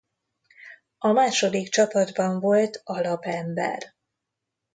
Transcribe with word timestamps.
A 0.97 1.07
második 1.11 1.69
csapatban 1.69 2.39
volt 2.39 2.81
alapember. 2.83 3.93